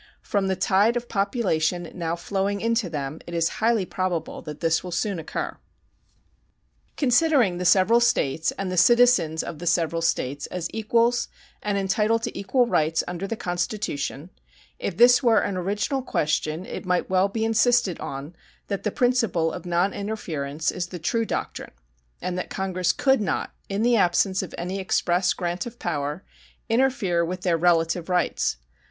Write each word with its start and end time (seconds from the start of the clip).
From 0.23 0.47
the 0.47 0.55
tide 0.55 0.97
of 0.97 1.07
population 1.07 1.87
now 1.93 2.15
flowing 2.15 2.59
into 2.59 2.89
them 2.89 3.19
it 3.27 3.35
is 3.35 3.47
highly 3.59 3.85
probable 3.85 4.41
that 4.41 4.59
this 4.59 4.83
will 4.83 4.89
soon 4.89 5.19
occur. 5.19 5.57
Considering 6.97 7.59
the 7.59 7.65
several 7.65 7.99
States 7.99 8.51
and 8.53 8.71
the 8.71 8.77
citizens 8.77 9.43
of 9.43 9.59
the 9.59 9.67
several 9.67 10.01
States 10.01 10.47
as 10.47 10.67
equals 10.73 11.27
and 11.61 11.77
entitled 11.77 12.23
to 12.23 12.35
equal 12.35 12.65
rights 12.65 13.03
under 13.07 13.27
the 13.27 13.35
Constitution, 13.35 14.31
if 14.79 14.97
this 14.97 15.21
were 15.21 15.39
an 15.41 15.55
original 15.55 16.01
question 16.01 16.65
it 16.65 16.83
might 16.83 17.07
well 17.07 17.27
be 17.27 17.45
insisted 17.45 17.99
on 17.99 18.35
that 18.69 18.81
the 18.81 18.89
principle 18.89 19.51
of 19.53 19.65
noninterference 19.65 20.71
is 20.71 20.87
the 20.87 20.97
true 20.97 21.25
doctrine 21.25 21.73
and 22.19 22.39
that 22.39 22.49
Congress 22.49 22.91
could 22.91 23.21
not, 23.21 23.53
in 23.69 23.83
the 23.83 23.97
absence 23.97 24.41
of 24.41 24.55
any 24.57 24.79
express 24.79 25.31
grant 25.33 25.67
of 25.67 25.77
power, 25.77 26.23
interfere 26.69 27.23
with 27.23 27.41
their 27.41 27.55
relative 27.55 28.09
rights. 28.09 28.57